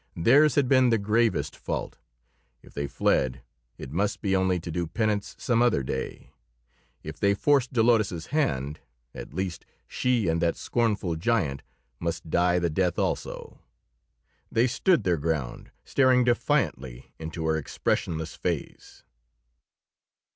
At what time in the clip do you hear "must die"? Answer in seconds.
11.99-12.57